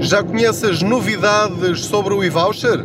[0.00, 2.84] Já conhece as novidades sobre o e-voucher?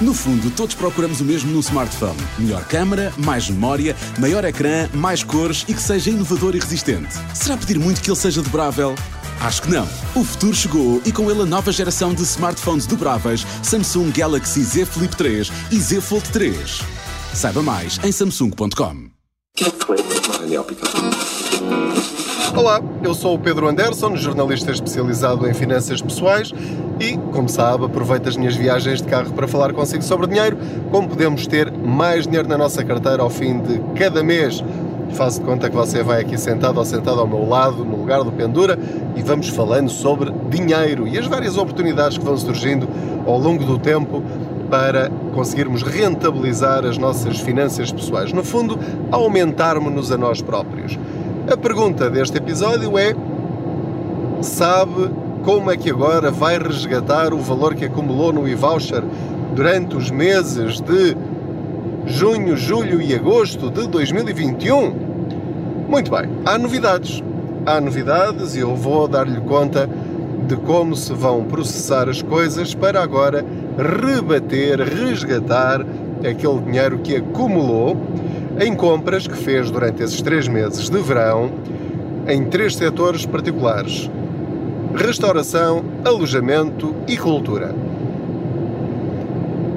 [0.00, 2.18] No fundo, todos procuramos o mesmo num smartphone.
[2.38, 7.14] Melhor câmara, mais memória, maior ecrã, mais cores e que seja inovador e resistente.
[7.32, 8.94] Será pedir muito que ele seja dobrável?
[9.40, 9.86] Acho que não.
[10.14, 14.84] O futuro chegou e com ele a nova geração de smartphones dobráveis Samsung Galaxy Z
[14.86, 16.80] Flip 3 e Z Fold 3.
[17.32, 19.13] Saiba mais em samsung.com.
[22.56, 26.52] Olá, eu sou o Pedro Anderson, jornalista especializado em finanças pessoais
[26.98, 30.58] e, como sabe, aproveito as minhas viagens de carro para falar consigo sobre dinheiro,
[30.90, 34.60] como podemos ter mais dinheiro na nossa carteira ao fim de cada mês.
[35.12, 38.24] Faço de conta que você vai aqui sentado ou sentado ao meu lado, no lugar
[38.24, 38.76] do Pendura,
[39.14, 42.88] e vamos falando sobre dinheiro e as várias oportunidades que vão surgindo
[43.24, 44.20] ao longo do tempo
[44.70, 48.32] para conseguirmos rentabilizar as nossas finanças pessoais.
[48.32, 48.78] No fundo,
[49.10, 50.98] aumentarmos-nos a nós próprios.
[51.50, 53.14] A pergunta deste episódio é:
[54.40, 55.10] sabe
[55.44, 59.02] como é que agora vai resgatar o valor que acumulou no e-voucher
[59.54, 61.16] durante os meses de
[62.06, 64.94] junho, julho e agosto de 2021?
[65.88, 67.22] Muito bem, há novidades.
[67.66, 69.88] Há novidades e eu vou dar-lhe conta
[70.46, 73.44] de como se vão processar as coisas para agora
[73.78, 75.84] rebater, resgatar
[76.20, 77.96] aquele dinheiro que acumulou
[78.60, 81.50] em compras que fez durante esses três meses de verão
[82.26, 84.10] em três setores particulares:
[84.94, 87.74] restauração, alojamento e cultura.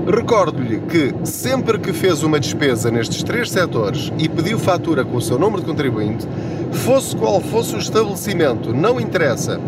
[0.08, 5.22] Recordo-lhe que sempre que fez uma despesa nestes três setores e pediu fatura com o
[5.22, 6.26] seu número de contribuinte,
[6.72, 9.60] fosse qual fosse o estabelecimento, não interessa,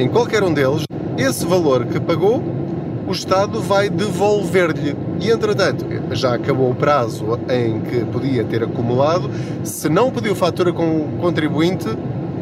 [0.00, 0.82] em qualquer um deles,
[1.16, 2.42] esse valor que pagou,
[3.08, 4.94] o Estado vai devolver-lhe.
[5.18, 9.30] E entretanto, já acabou o prazo em que podia ter acumulado.
[9.64, 11.88] Se não pediu fatura com o contribuinte,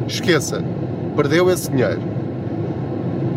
[0.08, 0.64] esqueça,
[1.14, 2.00] perdeu esse dinheiro.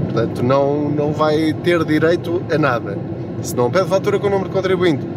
[0.05, 2.97] Portanto, não, não vai ter direito a nada.
[3.43, 5.07] Se não pede fatura com o número de contribuinte,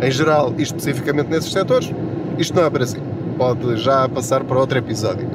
[0.00, 1.92] em geral e especificamente nesses setores,
[2.38, 2.98] isto não é para si.
[3.36, 5.28] Pode já passar para outro episódio.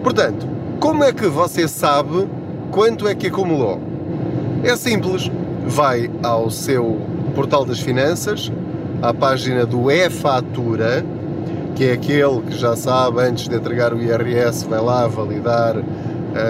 [0.00, 0.46] Portanto,
[0.78, 2.28] como é que você sabe
[2.70, 3.93] quanto é que acumulou?
[4.64, 5.30] É simples.
[5.66, 6.98] Vai ao seu
[7.34, 8.50] portal das finanças,
[9.02, 11.04] à página do e-fatura,
[11.74, 15.76] que é aquele que já sabe, antes de entregar o IRS, vai lá validar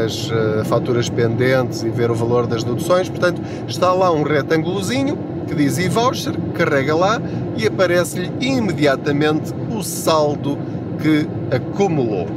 [0.05, 3.09] as uh, faturas pendentes e ver o valor das deduções.
[3.09, 7.21] Portanto, está lá um retângulozinho que diz e-voucher, carrega lá
[7.57, 10.57] e aparece-lhe imediatamente o saldo
[11.03, 12.29] que acumulou.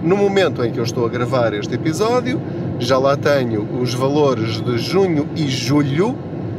[0.00, 2.40] No momento em que eu estou a gravar este episódio,
[2.78, 6.16] já lá tenho os valores de junho e julho,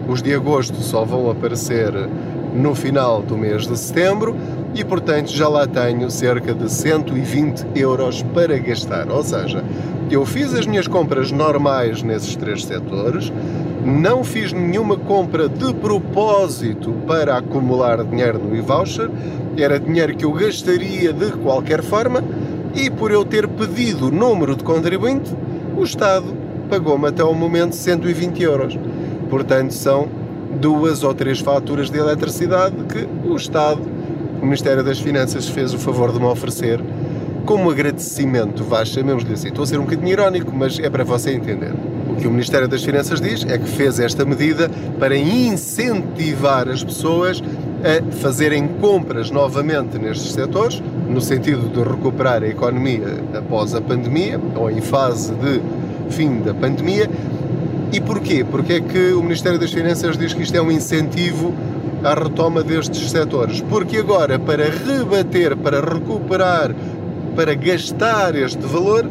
[0.08, 1.94] os de agosto só vão aparecer
[2.54, 4.36] no final do mês de setembro.
[4.76, 9.10] E, portanto, já lá tenho cerca de 120 euros para gastar.
[9.10, 9.64] Ou seja,
[10.12, 13.32] eu fiz as minhas compras normais nesses três setores,
[13.84, 19.10] não fiz nenhuma compra de propósito para acumular dinheiro no e-voucher,
[19.58, 22.24] era dinheiro que eu gastaria de qualquer forma.
[22.76, 25.36] E por eu ter pedido o número de contribuinte,
[25.80, 26.36] o Estado
[26.70, 28.78] pagou-me até o momento 120 euros.
[29.30, 30.10] Portanto, são
[30.60, 33.82] duas ou três faturas de eletricidade que o Estado,
[34.42, 36.84] o Ministério das Finanças, fez o favor de me oferecer
[37.46, 39.48] como agradecimento, vá, chamemos-lhe assim.
[39.48, 41.74] Estou a ser um bocadinho irónico, mas é para você entender.
[42.10, 44.70] O que o Ministério das Finanças diz é que fez esta medida
[45.00, 47.42] para incentivar as pessoas
[47.82, 54.40] a fazerem compras novamente nestes setores, no sentido de recuperar a economia após a pandemia,
[54.56, 55.62] ou em fase de
[56.10, 57.10] fim da pandemia.
[57.92, 58.46] E porquê?
[58.50, 61.54] Porque é que o Ministério das Finanças diz que isto é um incentivo
[62.04, 63.62] à retoma destes setores?
[63.62, 66.74] Porque agora, para rebater, para recuperar,
[67.36, 69.10] para gastar este valor,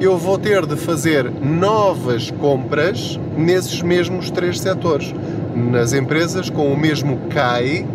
[0.00, 5.14] eu vou ter de fazer novas compras nesses mesmos três setores,
[5.56, 7.86] nas empresas com o mesmo CAI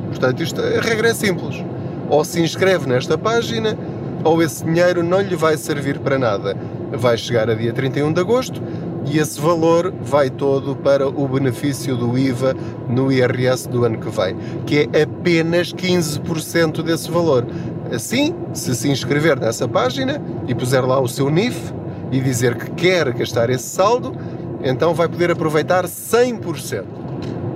[0.08, 1.64] Portanto, isto, a regra é simples.
[2.10, 3.78] Ou se inscreve nesta página,
[4.24, 6.56] ou esse dinheiro não lhe vai servir para nada.
[6.92, 8.62] Vai chegar a dia 31 de agosto
[9.10, 12.56] e esse valor vai todo para o benefício do IVA
[12.90, 14.36] no IRS do ano que vem,
[14.66, 17.46] que é apenas 15% desse valor.
[17.94, 21.74] Assim, se se inscrever nessa página e puser lá o seu NIF
[22.12, 24.16] e dizer que quer gastar esse saldo,
[24.63, 26.84] então vai poder aproveitar 100%.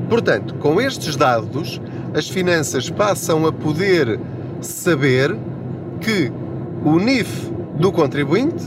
[0.10, 1.82] Portanto, com estes dados,
[2.14, 4.20] as finanças passam a poder
[4.62, 5.36] saber
[6.00, 6.32] que
[6.86, 8.64] o NIF do contribuinte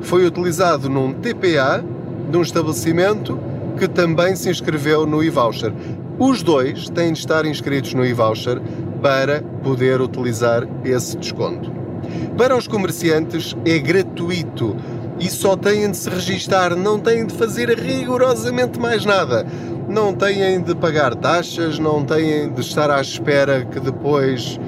[0.00, 1.84] foi utilizado num TPA
[2.30, 3.38] de um estabelecimento
[3.78, 5.72] que também se inscreveu no e-voucher.
[6.18, 8.60] Os dois têm de estar inscritos no e-voucher
[9.02, 11.70] para poder utilizar esse desconto.
[12.36, 14.76] Para os comerciantes é gratuito
[15.18, 19.46] e só têm de se registar, não têm de fazer rigorosamente mais nada
[19.88, 24.58] não têm de pagar taxas, não têm de estar à espera que depois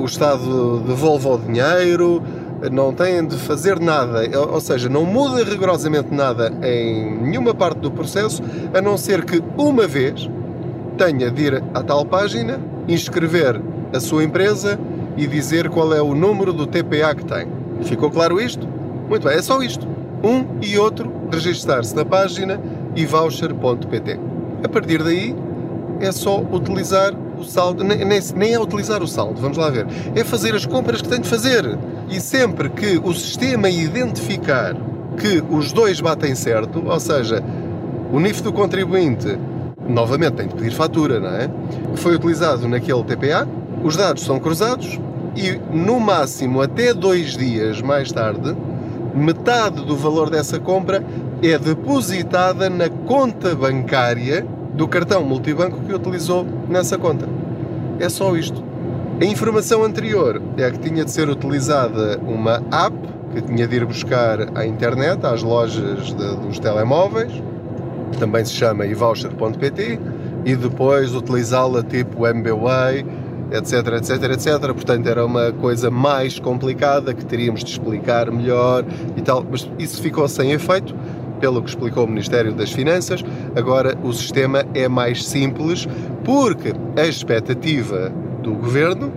[0.00, 2.22] o Estado devolva o dinheiro,
[2.70, 4.20] não têm de fazer nada,
[4.50, 8.42] ou seja, não muda rigorosamente nada em nenhuma parte do processo,
[8.72, 10.30] a não ser que uma vez
[10.96, 13.60] tenha de ir à tal página, inscrever
[13.92, 14.78] a sua empresa
[15.16, 17.46] e dizer qual é o número do TPA que tem.
[17.82, 18.66] Ficou claro isto?
[19.08, 19.86] Muito bem, é só isto.
[20.22, 22.60] Um e outro registar-se na página
[22.94, 24.20] e voucher.pt.
[24.62, 25.34] A partir daí
[26.00, 27.98] é só utilizar o saldo, nem,
[28.34, 31.28] nem é utilizar o saldo, vamos lá ver, é fazer as compras que tem de
[31.28, 31.78] fazer.
[32.08, 34.74] E sempre que o sistema identificar
[35.18, 37.42] que os dois batem certo, ou seja,
[38.12, 39.38] o NIF do contribuinte,
[39.88, 41.50] novamente tem de pedir fatura, não é?
[41.96, 43.46] Foi utilizado naquele TPA,
[43.82, 44.98] os dados são cruzados
[45.34, 48.56] e no máximo até dois dias mais tarde,
[49.14, 51.04] metade do valor dessa compra
[51.42, 57.28] é depositada na conta bancária do cartão multibanco que utilizou nessa conta.
[57.98, 58.62] É só isto.
[59.20, 62.96] A informação anterior é que tinha de ser utilizada uma app
[63.34, 67.32] que tinha de ir buscar à internet, às lojas de, dos telemóveis,
[68.18, 69.98] também se chama evoucher.pt,
[70.44, 73.06] e depois utilizá-la tipo MBWay,
[73.52, 74.72] etc, etc, etc.
[74.72, 78.84] Portanto, era uma coisa mais complicada que teríamos de explicar melhor
[79.16, 80.94] e tal, mas isso ficou sem efeito
[81.42, 83.24] pelo que explicou o Ministério das Finanças,
[83.56, 85.88] agora o sistema é mais simples,
[86.24, 88.12] porque a expectativa
[88.44, 89.12] do governo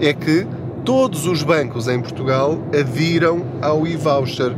[0.00, 0.44] é que
[0.84, 4.56] todos os bancos em Portugal adiram ao e-voucher,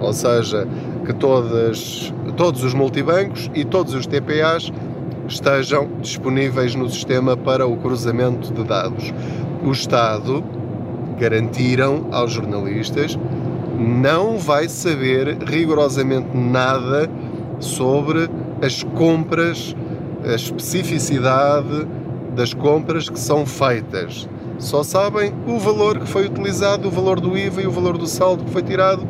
[0.00, 0.66] ou seja,
[1.06, 4.72] que todas, todos os multibancos e todos os TPAs
[5.28, 9.14] estejam disponíveis no sistema para o cruzamento de dados.
[9.64, 10.42] O Estado
[11.16, 13.16] garantiram aos jornalistas
[13.80, 17.10] não vai saber rigorosamente nada
[17.58, 18.28] sobre
[18.60, 19.74] as compras,
[20.22, 21.86] a especificidade
[22.36, 24.28] das compras que são feitas.
[24.58, 28.06] Só sabem o valor que foi utilizado, o valor do IVA e o valor do
[28.06, 29.08] saldo que foi tirado.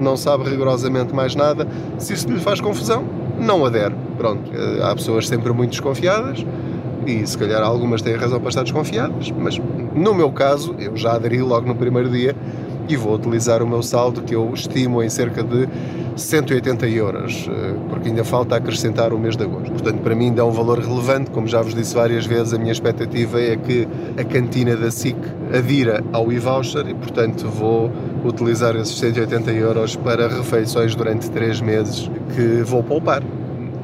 [0.00, 1.66] Não sabe rigorosamente mais nada.
[1.98, 3.04] Se isso lhe faz confusão,
[3.38, 3.94] não adere.
[4.16, 6.46] Pronto, eh, há pessoas sempre muito desconfiadas
[7.04, 9.60] e se calhar algumas têm razão para estar desconfiadas, mas
[9.94, 12.36] no meu caso, eu já aderi logo no primeiro dia
[12.88, 15.68] e vou utilizar o meu saldo que eu estimo em cerca de
[16.16, 19.72] 180 euros, eh, porque ainda falta acrescentar o mês de agosto.
[19.72, 22.72] Portanto, para mim é um valor relevante, como já vos disse várias vezes, a minha
[22.72, 25.16] expectativa é que a cantina da SIC
[25.56, 27.90] adira ao e-voucher e, portanto, vou
[28.24, 33.22] utilizar esses 180 euros para refeições durante 3 meses que vou poupar.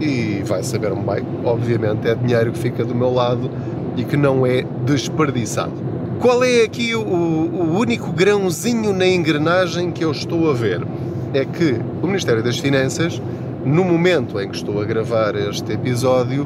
[0.01, 3.51] E vai saber-me bem, obviamente, é dinheiro que fica do meu lado
[3.97, 5.88] e que não é desperdiçado.
[6.21, 10.85] Qual é aqui o, o único grãozinho na engrenagem que eu estou a ver?
[11.33, 13.23] É que o Ministério das Finanças,
[13.65, 16.45] no momento em que estou a gravar este episódio,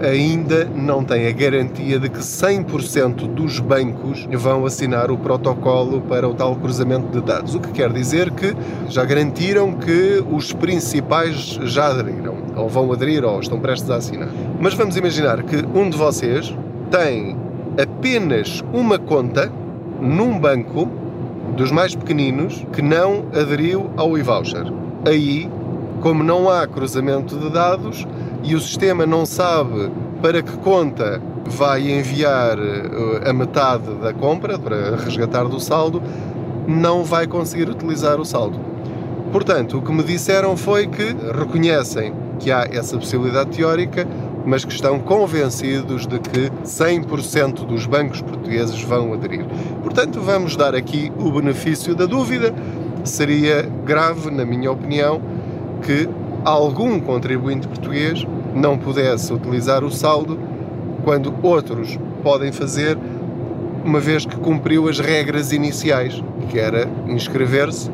[0.00, 6.28] ainda não tem a garantia de que 100% dos bancos vão assinar o protocolo para
[6.28, 7.54] o tal cruzamento de dados.
[7.54, 8.56] O que quer dizer que
[8.88, 14.28] já garantiram que os principais já aderiram, ou vão aderir, ou estão prestes a assinar.
[14.60, 16.52] Mas vamos imaginar que um de vocês
[16.90, 17.36] tem
[17.80, 19.50] apenas uma conta
[20.00, 20.88] num banco
[21.56, 24.64] dos mais pequeninos que não aderiu ao e-voucher.
[25.06, 25.50] Aí,
[26.00, 28.06] como não há cruzamento de dados
[28.42, 34.58] e o sistema não sabe para que conta vai enviar eh, a metade da compra
[34.58, 36.02] para resgatar do saldo,
[36.66, 38.58] não vai conseguir utilizar o saldo.
[39.32, 44.06] Portanto, o que me disseram foi que reconhecem que há essa possibilidade teórica,
[44.44, 49.44] mas que estão convencidos de que 100% dos bancos portugueses vão aderir.
[49.82, 52.54] Portanto, vamos dar aqui o benefício da dúvida.
[53.04, 55.20] Seria grave, na minha opinião,
[55.82, 56.08] que
[56.44, 60.38] algum contribuinte português não pudesse utilizar o saldo
[61.04, 62.96] quando outros podem fazer,
[63.84, 67.90] uma vez que cumpriu as regras iniciais, que era inscrever-se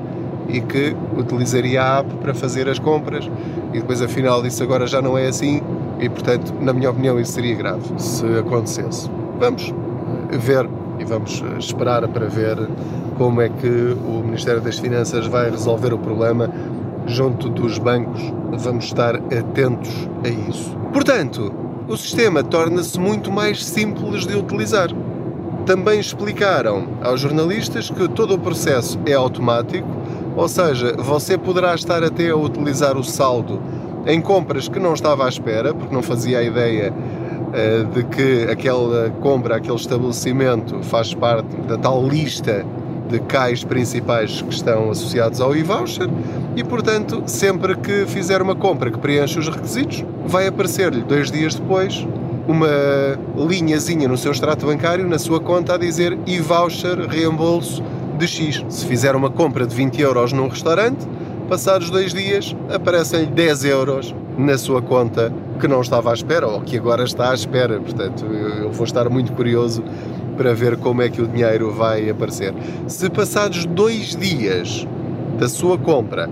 [0.48, 3.28] e que utilizaria a app para fazer as compras
[3.72, 5.57] e depois afinal isso agora já não é assim
[6.00, 9.10] e portanto, na minha opinião, isso seria grave se acontecesse.
[9.38, 9.74] Vamos
[10.30, 12.56] ver e vamos esperar para ver
[13.16, 16.50] como é que o Ministério das Finanças vai resolver o problema
[17.06, 18.22] junto dos bancos.
[18.58, 20.76] Vamos estar atentos a isso.
[20.92, 21.52] Portanto,
[21.88, 24.88] o sistema torna-se muito mais simples de utilizar.
[25.64, 29.88] Também explicaram aos jornalistas que todo o processo é automático,
[30.36, 33.60] ou seja, você poderá estar até a utilizar o saldo
[34.08, 38.50] em compras que não estava à espera, porque não fazia a ideia uh, de que
[38.50, 42.64] aquela compra, aquele estabelecimento faz parte da tal lista
[43.10, 46.08] de cais principais que estão associados ao e-voucher
[46.56, 51.54] e, portanto, sempre que fizer uma compra que preenche os requisitos, vai aparecer-lhe dois dias
[51.54, 52.06] depois
[52.46, 52.68] uma
[53.36, 57.82] linhazinha no seu extrato bancário, na sua conta, a dizer e-voucher reembolso
[58.18, 58.64] de X.
[58.70, 61.06] Se fizer uma compra de 20 euros num restaurante,
[61.48, 66.60] passados dois dias aparecem-lhe 10 euros na sua conta que não estava à espera ou
[66.60, 67.80] que agora está à espera.
[67.80, 69.82] Portanto, eu vou estar muito curioso
[70.36, 72.54] para ver como é que o dinheiro vai aparecer.
[72.86, 74.86] Se passados dois dias
[75.38, 76.28] da sua compra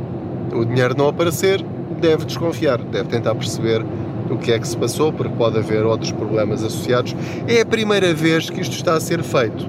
[0.52, 1.64] o dinheiro não aparecer,
[2.00, 3.85] deve desconfiar, deve tentar perceber
[4.30, 7.14] o que é que se passou, porque pode haver outros problemas associados.
[7.49, 9.68] É a primeira vez que isto está a ser feito.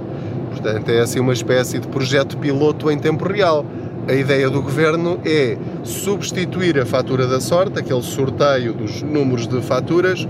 [0.52, 3.66] Portanto, é assim uma espécie de projeto piloto em tempo real
[4.08, 9.62] a ideia do governo é substituir a fatura da sorte, aquele sorteio dos números de
[9.62, 10.26] faturas,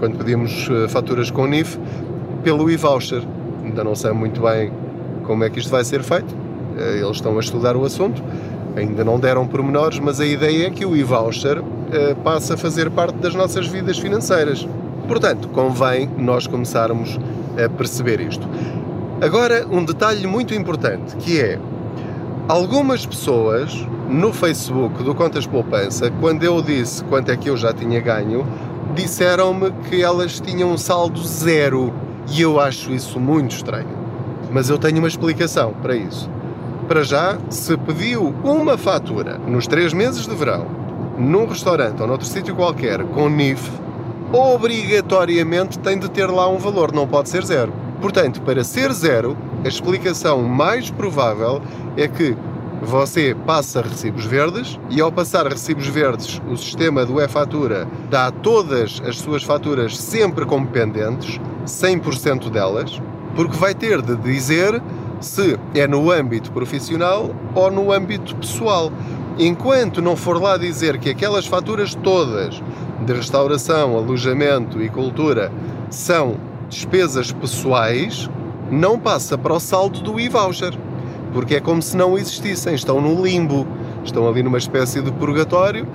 [0.00, 1.78] quando pedimos eh, faturas com NIF,
[2.42, 3.22] pelo e-voucher.
[3.64, 4.72] Ainda não sei muito bem
[5.24, 6.34] como é que isto vai ser feito,
[6.76, 8.20] eh, eles estão a estudar o assunto,
[8.74, 11.62] ainda não deram pormenores, mas a ideia é que o e-voucher
[11.92, 14.66] eh, passe a fazer parte das nossas vidas financeiras.
[15.06, 17.20] Portanto, convém nós começarmos
[17.62, 18.48] a perceber isto.
[19.20, 21.56] Agora, um detalhe muito importante que é
[22.48, 27.72] Algumas pessoas no Facebook do Contas Poupança, quando eu disse quanto é que eu já
[27.72, 28.44] tinha ganho,
[28.96, 31.94] disseram-me que elas tinham um saldo zero
[32.28, 33.96] e eu acho isso muito estranho.
[34.50, 36.28] Mas eu tenho uma explicação para isso.
[36.88, 40.66] Para já, se pediu uma fatura nos três meses de verão,
[41.16, 43.70] num restaurante ou noutro sítio qualquer, com NIF,
[44.32, 47.72] obrigatoriamente tem de ter lá um valor, não pode ser zero.
[48.02, 51.62] Portanto, para ser zero, a explicação mais provável
[51.96, 52.36] é que
[52.82, 59.00] você passa recibos verdes e ao passar recibos verdes, o sistema do e-fatura dá todas
[59.06, 63.00] as suas faturas sempre como pendentes, 100% delas,
[63.36, 64.82] porque vai ter de dizer
[65.20, 68.90] se é no âmbito profissional ou no âmbito pessoal.
[69.38, 72.60] Enquanto não for lá dizer que aquelas faturas todas
[73.06, 75.52] de restauração, alojamento e cultura
[75.88, 76.36] são
[76.72, 78.28] despesas pessoais,
[78.70, 80.72] não passa para o saldo do e-voucher,
[81.32, 83.66] porque é como se não existissem, estão no limbo,
[84.02, 85.86] estão ali numa espécie de purgatório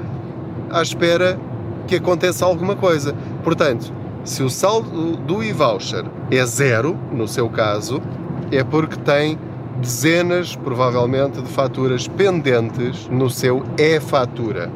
[0.70, 1.40] à espera
[1.88, 3.16] que aconteça alguma coisa.
[3.44, 3.92] Portanto,
[4.24, 8.02] se o saldo do e-voucher é zero, no seu caso,
[8.52, 9.40] é porque tem
[9.82, 14.70] dezenas, provavelmente, de faturas pendentes no seu e-fatura.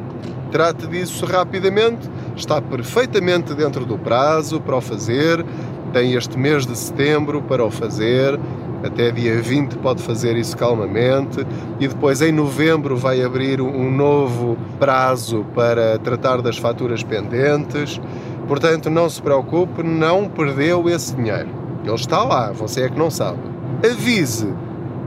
[0.50, 5.44] Trate disso rapidamente, está perfeitamente dentro do prazo para o fazer,
[5.92, 8.38] tem este mês de setembro para o fazer,
[8.82, 11.46] até dia 20 pode fazer isso calmamente
[11.78, 18.00] e depois em novembro vai abrir um novo prazo para tratar das faturas pendentes.
[18.48, 21.48] Portanto, não se preocupe, não perdeu esse dinheiro.
[21.84, 23.38] Ele está lá, você é que não sabe.
[23.84, 24.52] Avise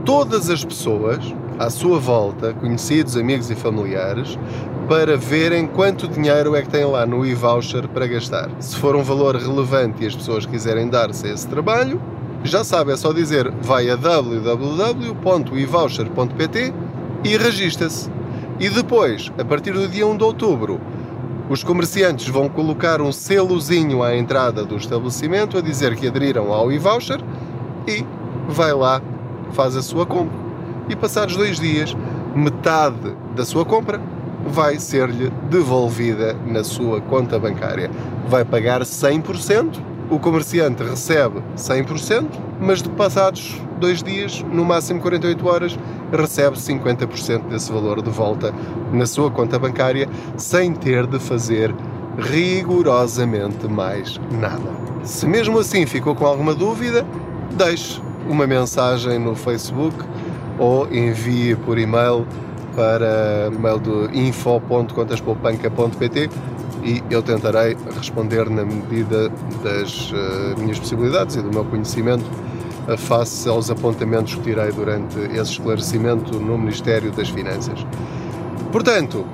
[0.04, 4.38] todas as pessoas à sua volta, conhecidos, amigos e familiares,
[4.88, 8.48] para verem quanto dinheiro é que tem lá no e-voucher para gastar.
[8.60, 12.00] Se for um valor relevante e as pessoas quiserem dar-se esse trabalho,
[12.44, 16.72] já sabe, é só dizer vai a www.evoucher.pt
[17.24, 18.08] e registra-se.
[18.60, 20.80] E depois, a partir do dia 1 de outubro,
[21.50, 26.70] os comerciantes vão colocar um selozinho à entrada do estabelecimento a dizer que aderiram ao
[26.70, 27.18] e-voucher
[27.88, 28.06] e
[28.48, 29.02] vai lá,
[29.50, 30.46] faz a sua compra.
[30.88, 31.92] E passados dois dias,
[32.36, 34.00] metade da sua compra
[34.46, 37.90] vai ser-lhe devolvida na sua conta bancária.
[38.28, 39.78] Vai pagar 100%,
[40.10, 42.26] o comerciante recebe 100%,
[42.60, 45.78] mas de passados dois dias, no máximo 48 horas,
[46.12, 48.54] recebe 50% desse valor de volta
[48.92, 51.74] na sua conta bancária, sem ter de fazer
[52.18, 54.70] rigorosamente mais nada.
[55.02, 57.06] Se mesmo assim ficou com alguma dúvida,
[57.52, 59.96] deixe uma mensagem no Facebook
[60.58, 62.26] ou envie por e-mail
[62.76, 66.30] para o e-mail do info.contaspoupanca.pt
[66.84, 69.28] e eu tentarei responder na medida
[69.64, 72.24] das uh, minhas possibilidades e do meu conhecimento
[72.86, 77.84] uh, face aos apontamentos que tirei durante esse esclarecimento no Ministério das Finanças.
[78.70, 79.26] Portanto,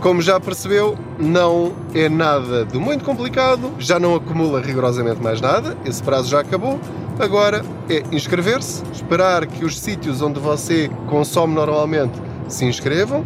[0.00, 5.76] como já percebeu, não é nada de muito complicado, já não acumula rigorosamente mais nada,
[5.84, 6.80] esse prazo já acabou.
[7.18, 13.24] Agora é inscrever-se, esperar que os sítios onde você consome normalmente se inscrevam,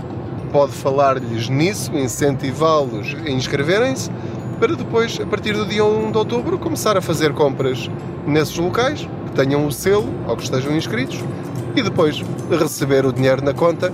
[0.53, 4.11] pode falar-lhes nisso, incentivá-los a inscreverem-se,
[4.61, 7.91] para depois, a partir do dia 1 de outubro, começar a fazer compras
[8.27, 11.19] nesses locais, que tenham o selo ao que estejam inscritos,
[11.75, 13.93] e depois receber o dinheiro na conta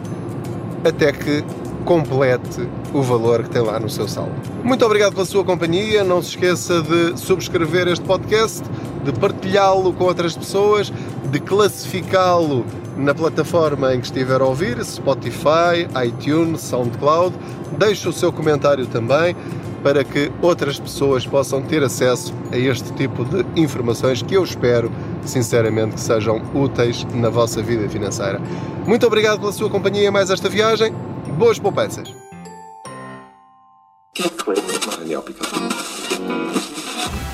[0.84, 1.44] até que
[1.84, 4.34] complete o valor que tem lá no seu saldo.
[4.62, 6.04] Muito obrigado pela sua companhia.
[6.04, 8.62] Não se esqueça de subscrever este podcast,
[9.04, 10.92] de partilhá-lo com outras pessoas,
[11.30, 12.66] de classificá-lo
[12.98, 17.34] na plataforma em que estiver a ouvir, Spotify, iTunes, SoundCloud.
[17.78, 19.36] Deixe o seu comentário também
[19.82, 24.90] para que outras pessoas possam ter acesso a este tipo de informações que eu espero,
[25.24, 28.40] sinceramente, que sejam úteis na vossa vida financeira.
[28.86, 30.92] Muito obrigado pela sua companhia mais esta viagem.
[31.38, 32.12] Boas poupanças!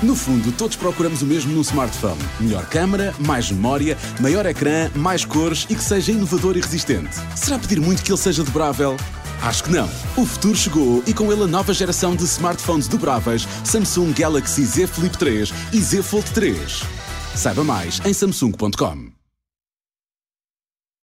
[0.01, 5.25] No fundo, todos procuramos o mesmo no smartphone: melhor câmera, mais memória, maior ecrã, mais
[5.25, 7.15] cores e que seja inovador e resistente.
[7.35, 8.97] Será pedir muito que ele seja dobrável?
[9.41, 9.89] Acho que não.
[10.17, 14.87] O futuro chegou e com ele a nova geração de smartphones dobráveis Samsung Galaxy Z
[14.87, 16.81] Flip 3 e Z Fold 3.
[17.35, 19.14] Saiba mais em samsung.com.